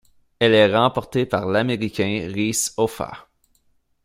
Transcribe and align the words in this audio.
Elle 0.39 0.55
est 0.55 0.75
remportée 0.75 1.27
par 1.27 1.45
l'Américain 1.45 2.27
Reese 2.33 2.73
Hoffa. 2.75 3.27